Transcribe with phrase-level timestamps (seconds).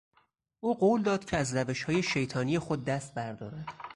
[0.59, 3.65] او قول داد که از روشهای شیطانی خود دست بردارد.